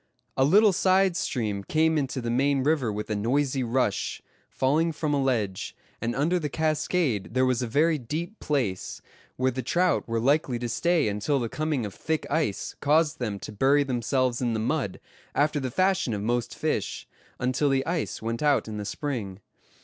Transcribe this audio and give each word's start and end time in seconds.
A 0.35 0.43
little 0.43 0.73
side 0.73 1.15
stream 1.15 1.63
came 1.63 1.95
into 1.95 2.21
the 2.21 2.31
main 2.31 2.63
river 2.63 2.91
with 2.91 3.11
a 3.11 3.15
noisy 3.15 3.61
rush, 3.61 4.19
falling 4.49 4.91
from 4.93 5.13
a 5.13 5.21
ledge; 5.21 5.75
and 6.01 6.15
under 6.15 6.39
the 6.39 6.49
cascade 6.49 7.35
there 7.35 7.45
was 7.45 7.61
a 7.61 7.67
very 7.67 7.99
deep 7.99 8.39
place, 8.39 9.03
where 9.35 9.51
the 9.51 9.61
trout 9.61 10.07
were 10.07 10.19
likely 10.19 10.57
to 10.57 10.67
stay 10.67 11.07
until 11.07 11.39
the 11.39 11.49
coming 11.49 11.85
of 11.85 11.93
thick 11.93 12.25
ice 12.31 12.75
caused 12.79 13.19
them 13.19 13.37
to 13.41 13.51
bury 13.51 13.83
themselves 13.83 14.41
in 14.41 14.53
the 14.53 14.59
mud, 14.59 14.99
after 15.35 15.59
the 15.59 15.69
fashion 15.69 16.15
of 16.15 16.23
most 16.23 16.55
fish, 16.55 17.07
until 17.37 17.69
the 17.69 17.85
ice 17.85 18.23
went 18.23 18.41
out 18.41 18.67
in 18.67 18.77
the 18.77 18.85
spring. 18.85 19.39